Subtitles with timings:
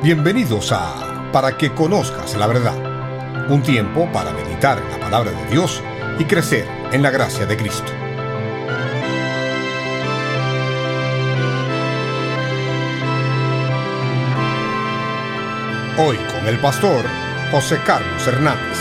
[0.00, 5.50] Bienvenidos a Para que conozcas la verdad, un tiempo para meditar en la palabra de
[5.50, 5.82] Dios
[6.20, 7.90] y crecer en la gracia de Cristo.
[15.98, 17.04] Hoy con el pastor
[17.50, 18.78] José Carlos Hernández.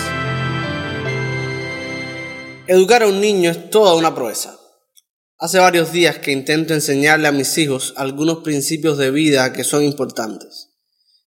[2.68, 4.56] Educar a un niño es toda una proeza.
[5.40, 9.84] Hace varios días que intento enseñarle a mis hijos algunos principios de vida que son
[9.84, 10.67] importantes.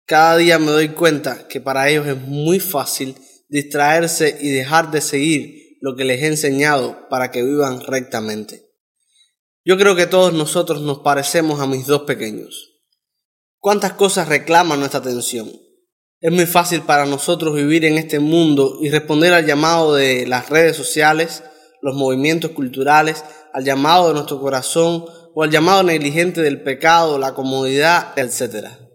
[0.09, 3.15] Cada día me doy cuenta que para ellos es muy fácil
[3.47, 8.71] distraerse y dejar de seguir lo que les he enseñado para que vivan rectamente.
[9.63, 12.79] Yo creo que todos nosotros nos parecemos a mis dos pequeños.
[13.59, 15.51] ¿Cuántas cosas reclaman nuestra atención?
[16.21, 20.49] Es muy fácil para nosotros vivir en este mundo y responder al llamado de las
[20.49, 21.43] redes sociales,
[21.83, 23.23] los movimientos culturales,
[23.53, 28.88] al llamado de nuestro corazón o al llamado negligente del pecado, la comodidad, etc.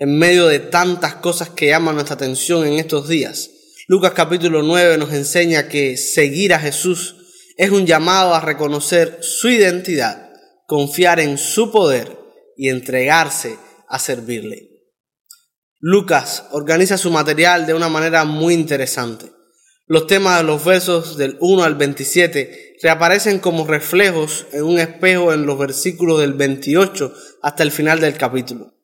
[0.00, 3.50] En medio de tantas cosas que llaman nuestra atención en estos días,
[3.88, 7.16] Lucas capítulo 9 nos enseña que seguir a Jesús
[7.56, 10.30] es un llamado a reconocer su identidad,
[10.68, 12.16] confiar en su poder
[12.56, 14.68] y entregarse a servirle.
[15.80, 19.32] Lucas organiza su material de una manera muy interesante.
[19.88, 25.32] Los temas de los versos del 1 al 27 reaparecen como reflejos en un espejo
[25.32, 27.12] en los versículos del 28
[27.42, 28.77] hasta el final del capítulo.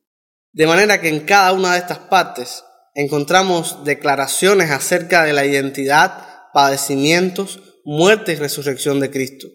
[0.54, 2.62] De manera que en cada una de estas partes
[2.94, 9.48] encontramos declaraciones acerca de la identidad, padecimientos, muerte y resurrección de Cristo.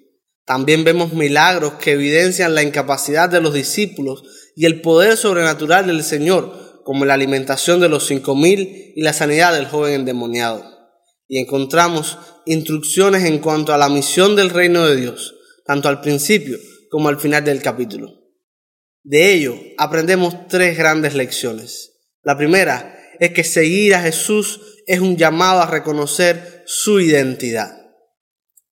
[0.43, 4.23] También vemos milagros que evidencian la incapacidad de los discípulos
[4.57, 9.13] y el poder sobrenatural del Señor como la alimentación de los cinco mil y la
[9.13, 10.65] sanidad del joven endemoniado.
[11.29, 16.57] Y encontramos instrucciones en cuanto a la misión del reino de Dios, tanto al principio
[16.89, 18.18] como al final del capítulo.
[19.03, 21.93] De ello aprendemos tres grandes lecciones.
[22.23, 27.75] La primera es que seguir a Jesús es un llamado a reconocer su identidad.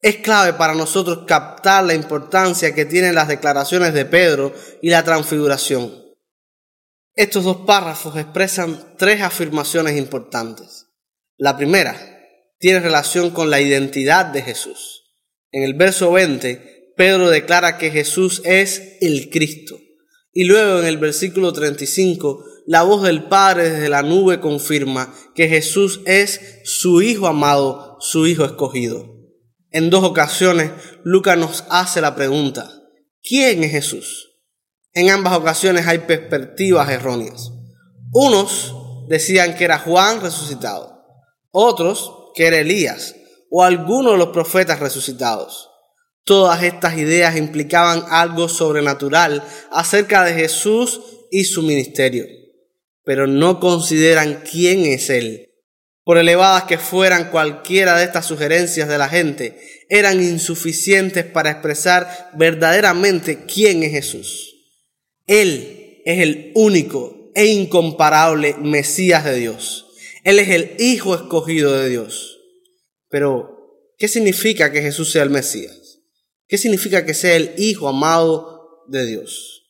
[0.01, 5.03] Es clave para nosotros captar la importancia que tienen las declaraciones de Pedro y la
[5.03, 6.07] transfiguración.
[7.15, 10.85] Estos dos párrafos expresan tres afirmaciones importantes.
[11.35, 11.97] La primera
[12.59, 15.03] tiene relación con la identidad de Jesús.
[15.51, 19.79] En el verso 20, Pedro declara que Jesús es el Cristo.
[20.37, 25.49] Y luego en el versículo 35, la voz del Padre desde la nube confirma que
[25.49, 29.15] Jesús es su Hijo amado, su Hijo escogido.
[29.71, 30.69] En dos ocasiones,
[31.03, 32.69] Lucas nos hace la pregunta,
[33.23, 34.25] ¿quién es Jesús?
[34.93, 37.51] en ambas ocasiones hay perspectivas erróneas.
[38.11, 38.75] Unos
[39.07, 41.03] decían que era Juan resucitado,
[41.49, 43.15] otros que era Elías
[43.49, 45.71] o alguno de los profetas resucitados.
[46.27, 50.99] Todas estas ideas implicaban algo sobrenatural acerca de Jesús
[51.31, 52.25] y su ministerio,
[53.05, 55.53] pero no consideran quién es Él.
[56.03, 62.31] Por elevadas que fueran cualquiera de estas sugerencias de la gente, eran insuficientes para expresar
[62.33, 64.53] verdaderamente quién es Jesús.
[65.27, 69.85] Él es el único e incomparable Mesías de Dios.
[70.25, 72.37] Él es el Hijo escogido de Dios.
[73.07, 75.86] Pero, ¿qué significa que Jesús sea el Mesías?
[76.47, 79.63] ¿Qué significa que sea el Hijo amado de Dios?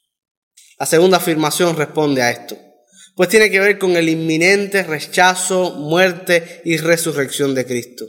[0.80, 2.56] La segunda afirmación responde a esto,
[3.16, 8.06] pues tiene que ver con el inminente rechazo, muerte y resurrección de Cristo.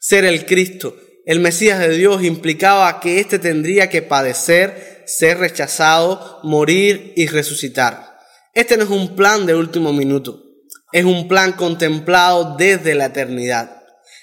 [0.00, 0.96] Ser el Cristo,
[1.26, 8.16] el Mesías de Dios, implicaba que éste tendría que padecer, ser rechazado, morir y resucitar.
[8.54, 10.42] Este no es un plan de último minuto,
[10.90, 13.79] es un plan contemplado desde la eternidad.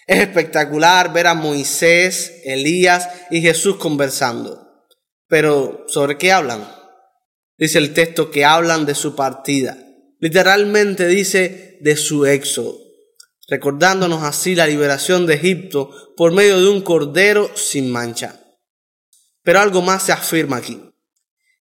[0.08, 4.86] Es espectacular ver a Moisés, Elías y Jesús conversando.
[5.28, 6.66] Pero, ¿sobre qué hablan?
[7.58, 9.78] Dice el texto que hablan de su partida.
[10.20, 12.80] Literalmente dice de su éxodo,
[13.50, 18.42] recordándonos así la liberación de Egipto por medio de un cordero sin mancha.
[19.44, 20.82] Pero algo más se afirma aquí,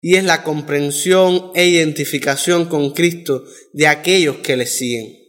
[0.03, 5.24] y es la comprensión e identificación con Cristo de aquellos que le siguen.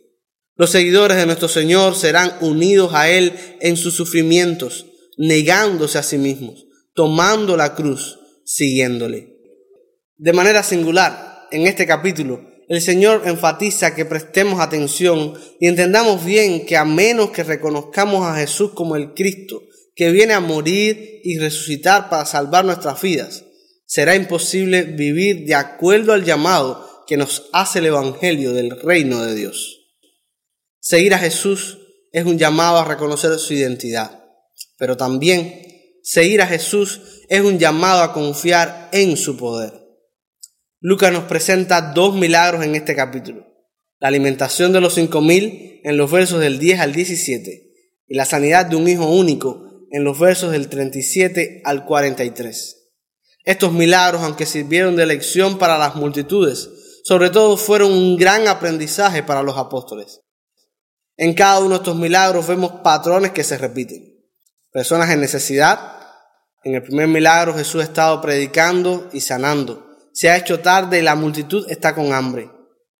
[0.57, 4.85] Los seguidores de nuestro Señor serán unidos a Él en sus sufrimientos,
[5.17, 9.35] negándose a sí mismos, tomando la cruz, siguiéndole.
[10.15, 16.65] De manera singular, en este capítulo, el Señor enfatiza que prestemos atención y entendamos bien
[16.65, 19.61] que a menos que reconozcamos a Jesús como el Cristo,
[19.93, 23.43] que viene a morir y resucitar para salvar nuestras vidas,
[23.85, 29.35] será imposible vivir de acuerdo al llamado que nos hace el Evangelio del reino de
[29.35, 29.84] Dios.
[30.87, 31.79] Seguir a Jesús
[32.11, 34.23] es un llamado a reconocer su identidad,
[34.77, 35.63] pero también
[36.03, 39.73] seguir a Jesús es un llamado a confiar en su poder.
[40.79, 43.47] Lucas nos presenta dos milagros en este capítulo.
[43.97, 47.73] La alimentación de los cinco mil en los versos del 10 al 17
[48.05, 52.91] y la sanidad de un hijo único en los versos del 37 al 43.
[53.43, 56.69] Estos milagros, aunque sirvieron de lección para las multitudes,
[57.03, 60.21] sobre todo fueron un gran aprendizaje para los apóstoles.
[61.17, 64.15] En cada uno de estos milagros vemos patrones que se repiten.
[64.71, 65.79] Personas en necesidad.
[66.63, 69.85] En el primer milagro Jesús ha estado predicando y sanando
[70.15, 72.49] se ha hecho tarde y la multitud está con hambre.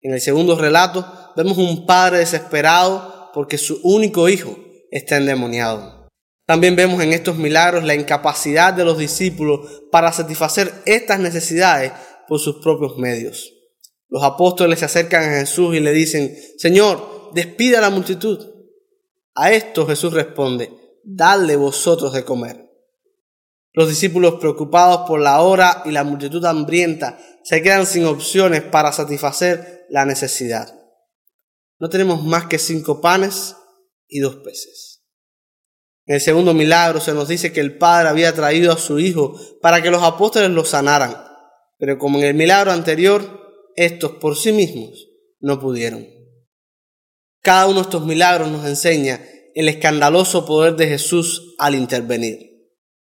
[0.02, 4.58] En el segundo relato vemos un padre desesperado porque su único hijo
[4.92, 6.10] está endemoniado.
[6.46, 11.94] También vemos en estos milagros la incapacidad de los discípulos para satisfacer estas necesidades
[12.28, 13.50] por sus propios medios.
[14.10, 18.40] Los apóstoles se acercan a Jesús y le dicen, Señor, despida a la multitud.
[19.36, 20.72] A esto Jesús responde,
[21.04, 22.72] dadle vosotros de comer.
[23.74, 28.94] Los discípulos preocupados por la hora y la multitud hambrienta se quedan sin opciones para
[28.94, 30.74] satisfacer la necesidad.
[31.78, 33.58] No tenemos más que cinco panes
[34.08, 35.04] y dos peces.
[36.06, 39.38] En el segundo milagro se nos dice que el Padre había traído a su Hijo
[39.62, 41.18] para que los apóstoles lo sanaran,
[41.78, 43.42] pero como en el milagro anterior,
[43.76, 45.10] estos por sí mismos
[45.42, 46.15] no pudieron.
[47.46, 49.22] Cada uno de estos milagros nos enseña
[49.54, 52.40] el escandaloso poder de Jesús al intervenir.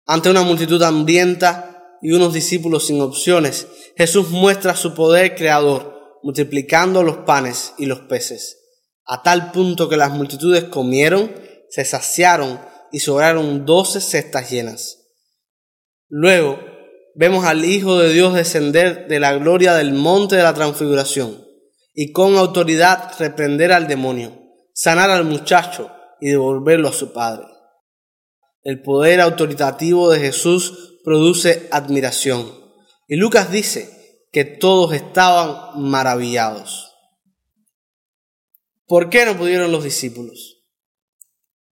[0.06, 7.03] Ante una multitud hambrienta y unos discípulos sin opciones, Jesús muestra su poder creador, multiplicando
[7.03, 8.57] los panes y los peces,
[9.06, 11.33] a tal punto que las multitudes comieron,
[11.69, 12.59] se saciaron
[12.91, 15.06] y sobraron doce cestas llenas.
[16.09, 16.59] Luego
[17.15, 21.47] vemos al Hijo de Dios descender de la gloria del monte de la transfiguración
[22.00, 24.40] y con autoridad reprender al demonio,
[24.72, 25.92] sanar al muchacho
[26.22, 27.48] y devolverlo a su padre.
[28.62, 32.54] El poder autoritativo de Jesús produce admiración.
[33.08, 36.94] Y Lucas dice que todos estaban maravillados.
[38.86, 40.68] ¿Por qué no pudieron los discípulos?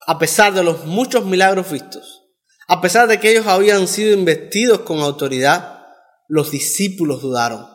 [0.07, 2.24] A pesar de los muchos milagros vistos,
[2.68, 5.86] a pesar de que ellos habían sido investidos con autoridad,
[6.27, 7.75] los discípulos dudaron.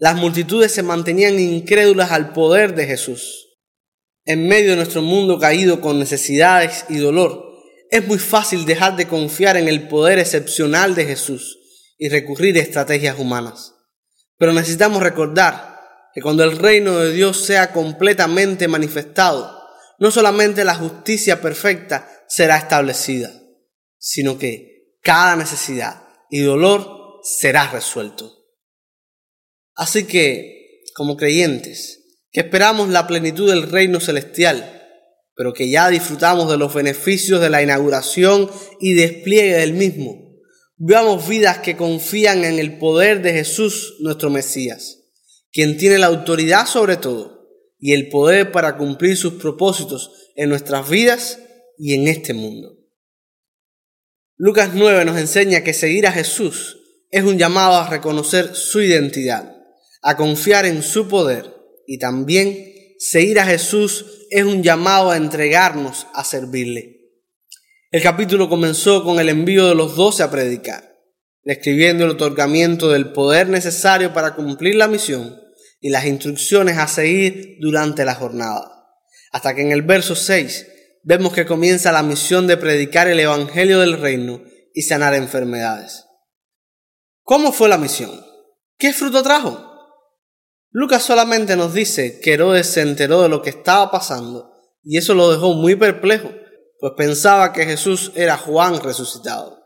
[0.00, 3.58] Las multitudes se mantenían incrédulas al poder de Jesús.
[4.24, 7.52] En medio de nuestro mundo caído con necesidades y dolor,
[7.90, 11.58] es muy fácil dejar de confiar en el poder excepcional de Jesús
[11.98, 13.74] y recurrir a estrategias humanas.
[14.38, 15.78] Pero necesitamos recordar
[16.14, 19.54] que cuando el reino de Dios sea completamente manifestado,
[19.98, 23.30] no solamente la justicia perfecta será establecida,
[23.98, 28.39] sino que cada necesidad y dolor será resuelto.
[29.80, 34.78] Así que, como creyentes, que esperamos la plenitud del reino celestial,
[35.34, 40.34] pero que ya disfrutamos de los beneficios de la inauguración y despliegue del mismo.
[40.76, 44.98] Veamos vidas que confían en el poder de Jesús, nuestro Mesías,
[45.50, 47.48] quien tiene la autoridad sobre todo
[47.78, 51.38] y el poder para cumplir sus propósitos en nuestras vidas
[51.78, 52.76] y en este mundo.
[54.36, 56.76] Lucas 9 nos enseña que seguir a Jesús
[57.10, 59.56] es un llamado a reconocer su identidad,
[60.02, 61.54] a confiar en su poder
[61.86, 67.00] y también seguir a Jesús es un llamado a entregarnos a servirle.
[67.90, 70.96] El capítulo comenzó con el envío de los doce a predicar,
[71.42, 75.40] describiendo el otorgamiento del poder necesario para cumplir la misión
[75.80, 78.70] y las instrucciones a seguir durante la jornada.
[79.32, 80.66] Hasta que en el verso 6
[81.02, 84.42] vemos que comienza la misión de predicar el Evangelio del Reino
[84.74, 86.04] y sanar enfermedades.
[87.22, 88.24] ¿Cómo fue la misión?
[88.78, 89.69] ¿Qué fruto trajo?
[90.72, 94.52] Lucas solamente nos dice que Herodes se enteró de lo que estaba pasando
[94.84, 96.30] y eso lo dejó muy perplejo,
[96.78, 99.58] pues pensaba que Jesús era Juan resucitado.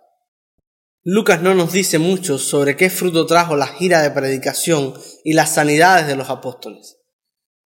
[1.03, 5.53] Lucas no nos dice mucho sobre qué fruto trajo la gira de predicación y las
[5.55, 6.97] sanidades de los apóstoles,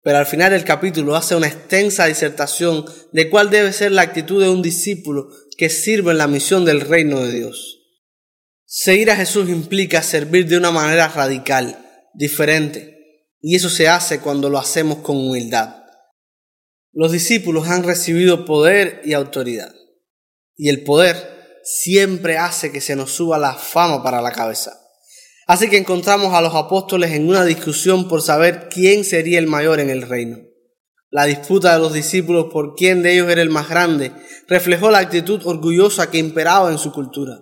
[0.02, 4.42] pero al final del capítulo hace una extensa disertación de cuál debe ser la actitud
[4.42, 7.76] de un discípulo que sirve en la misión del reino de Dios.
[8.64, 11.78] Seguir a Jesús implica servir de una manera radical,
[12.14, 12.97] diferente,
[13.40, 15.76] y eso se hace cuando lo hacemos con humildad.
[16.92, 19.74] Los discípulos han recibido poder y autoridad.
[20.56, 24.80] Y el poder siempre hace que se nos suba la fama para la cabeza.
[25.46, 29.80] Así que encontramos a los apóstoles en una discusión por saber quién sería el mayor
[29.80, 30.38] en el reino.
[31.10, 34.12] La disputa de los discípulos por quién de ellos era el más grande
[34.46, 37.40] reflejó la actitud orgullosa que imperaba en su cultura.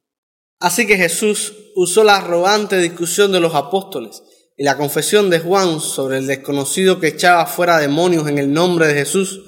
[0.60, 4.22] Así que Jesús usó la arrogante discusión de los apóstoles
[4.56, 8.86] y la confesión de Juan sobre el desconocido que echaba fuera demonios en el nombre
[8.86, 9.42] de Jesús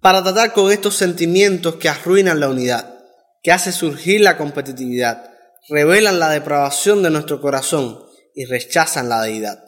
[0.00, 2.98] para tratar con estos sentimientos que arruinan la unidad,
[3.42, 5.30] que hace surgir la competitividad,
[5.68, 8.02] revelan la depravación de nuestro corazón
[8.34, 9.62] y rechazan la deidad.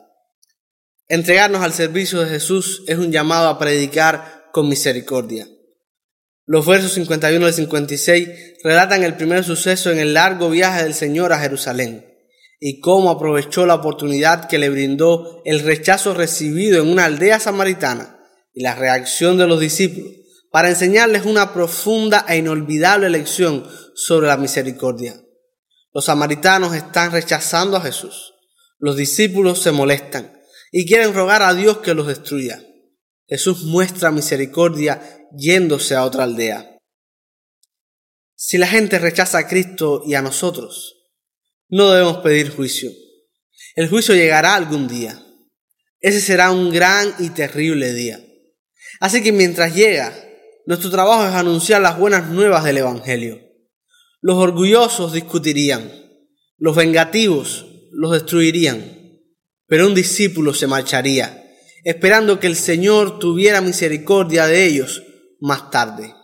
[1.08, 5.46] Entregarnos al servicio de Jesús es un llamado a predicar con misericordia.
[6.46, 8.28] Los versos 51 y 56
[8.62, 12.15] relatan el primer suceso en el largo viaje del Señor a Jerusalén
[12.58, 18.18] y cómo aprovechó la oportunidad que le brindó el rechazo recibido en una aldea samaritana
[18.52, 20.12] y la reacción de los discípulos
[20.50, 25.20] para enseñarles una profunda e inolvidable lección sobre la misericordia.
[25.92, 28.34] Los samaritanos están rechazando a Jesús.
[28.78, 30.32] Los discípulos se molestan
[30.72, 32.62] y quieren rogar a Dios que los destruya.
[33.26, 35.00] Jesús muestra misericordia
[35.36, 36.78] yéndose a otra aldea.
[38.34, 40.95] Si la gente rechaza a Cristo y a nosotros,
[41.68, 42.90] no debemos pedir juicio.
[43.74, 45.22] El juicio llegará algún día.
[46.00, 48.20] Ese será un gran y terrible día.
[49.00, 50.12] Así que mientras llega,
[50.66, 53.40] nuestro trabajo es anunciar las buenas nuevas del Evangelio.
[54.20, 55.92] Los orgullosos discutirían,
[56.56, 58.96] los vengativos los destruirían
[59.66, 61.44] pero un discípulo se marcharía,
[61.84, 65.02] esperando que el Señor tuviera misericordia de ellos
[65.40, 66.14] más tarde.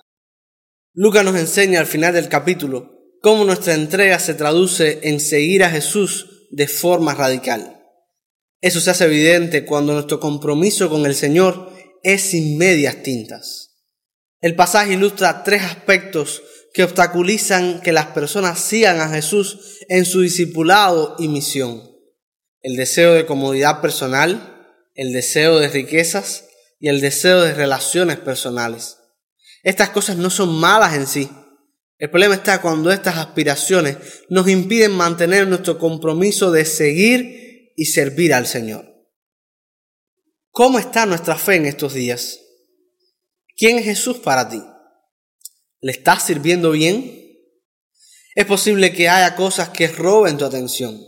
[0.94, 5.70] Lucas nos enseña al final del capítulo cómo nuestra entrega se traduce en seguir a
[5.70, 7.80] Jesús de forma radical.
[8.60, 13.70] Eso se hace evidente cuando nuestro compromiso con el Señor es sin medias tintas.
[14.42, 16.42] El pasaje ilustra tres aspectos
[16.74, 21.92] que obstaculizan que las personas sigan a Jesús en su discipulado y misión
[22.62, 26.46] el deseo de comodidad personal, el deseo de riquezas
[26.78, 28.98] y el deseo de relaciones personales.
[29.64, 31.30] Estas cosas no son malas en sí.
[32.02, 33.96] El problema está cuando estas aspiraciones
[34.28, 38.92] nos impiden mantener nuestro compromiso de seguir y servir al Señor.
[40.50, 42.40] ¿Cómo está nuestra fe en estos días?
[43.56, 44.60] ¿Quién es Jesús para ti?
[45.80, 47.38] ¿Le estás sirviendo bien?
[48.34, 51.00] Es posible que haya cosas que roben tu atención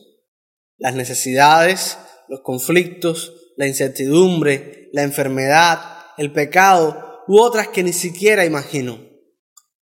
[0.76, 1.98] las necesidades,
[2.28, 9.13] los conflictos, la incertidumbre, la enfermedad, el pecado u otras que ni siquiera imagino.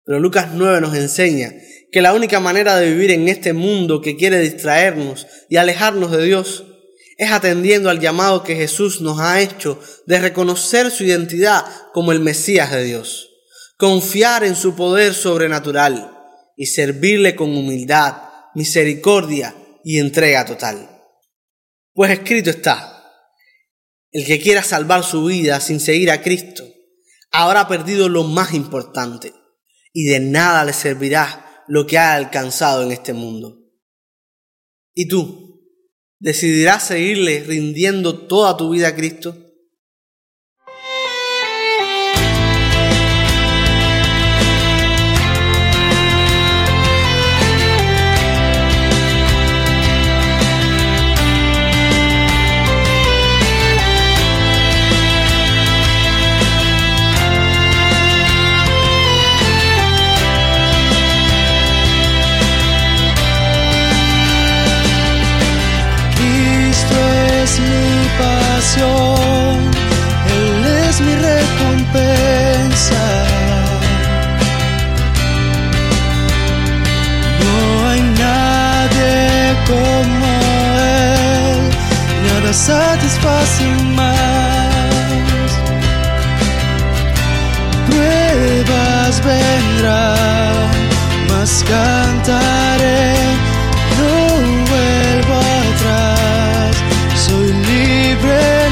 [0.07, 1.53] Pero Lucas 9 nos enseña
[1.91, 6.25] que la única manera de vivir en este mundo que quiere distraernos y alejarnos de
[6.25, 6.65] Dios
[7.19, 12.21] es atendiendo al llamado que Jesús nos ha hecho de reconocer su identidad como el
[12.21, 13.31] Mesías de Dios,
[13.79, 16.13] confiar en su poder sobrenatural
[16.57, 18.15] y servirle con humildad,
[18.55, 20.89] misericordia y entrega total.
[21.95, 23.03] Pues escrito está,
[24.13, 26.65] el que quiera salvar su vida sin seguir a Cristo,
[27.33, 29.33] habrá perdido lo más importante
[29.99, 33.63] y de nada le servirá lo que ha alcanzado en este mundo.
[34.95, 35.63] ¿Y tú?
[36.19, 39.46] ¿Decidirás seguirle rindiendo toda tu vida a Cristo?
[83.37, 83.65] Satisface
[83.95, 84.17] más.
[87.87, 90.71] Pruebas vendrán,
[91.29, 93.15] más cantaré,
[93.99, 94.13] no
[94.71, 95.37] vuelvo
[95.75, 96.77] atrás,
[97.27, 98.66] soy libre.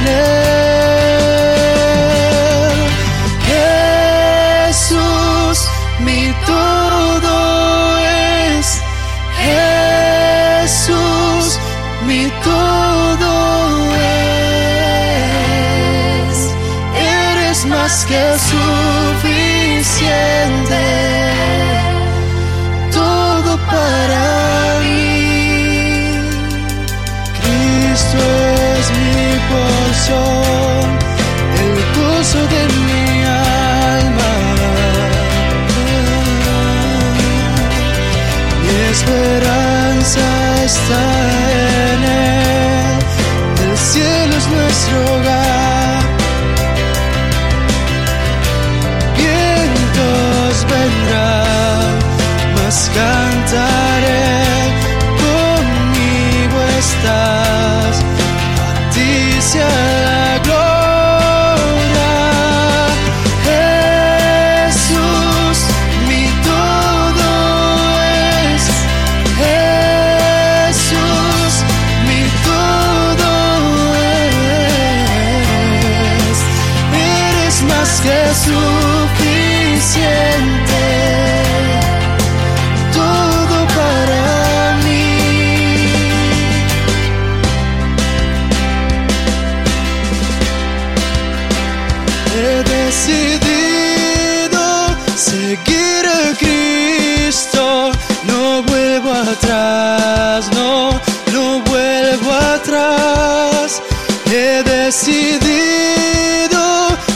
[92.94, 94.86] Decidido
[95.16, 97.90] seguir a Cristo.
[98.24, 101.00] No vuelvo atrás, no,
[101.32, 103.82] no vuelvo atrás.
[104.26, 106.62] He decidido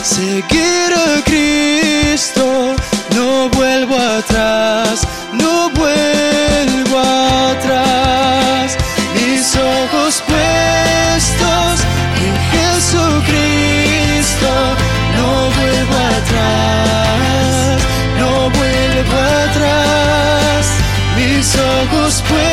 [0.03, 2.75] seguir a Cristo.
[3.15, 4.88] No vuelvo atrás,
[22.09, 22.48] split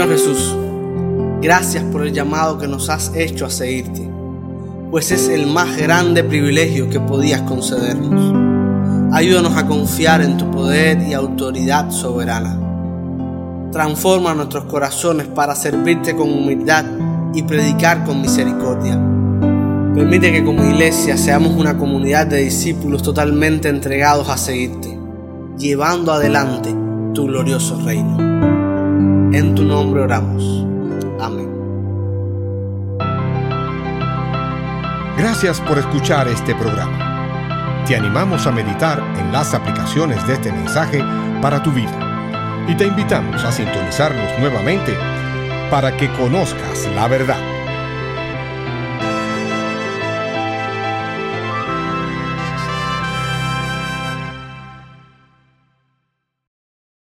[0.00, 0.56] Señor Jesús,
[1.42, 4.08] gracias por el llamado que nos has hecho a seguirte,
[4.90, 8.34] pues es el más grande privilegio que podías concedernos.
[9.12, 12.58] Ayúdanos a confiar en tu poder y autoridad soberana.
[13.72, 16.86] Transforma nuestros corazones para servirte con humildad
[17.34, 18.98] y predicar con misericordia.
[19.94, 24.98] Permite que como iglesia seamos una comunidad de discípulos totalmente entregados a seguirte,
[25.58, 26.74] llevando adelante
[27.12, 28.29] tu glorioso reino.
[29.32, 30.66] En tu nombre oramos.
[31.20, 31.48] Amén.
[35.16, 37.84] Gracias por escuchar este programa.
[37.86, 41.04] Te animamos a meditar en las aplicaciones de este mensaje
[41.40, 44.96] para tu vida y te invitamos a sintonizarnos nuevamente
[45.70, 47.49] para que conozcas la verdad.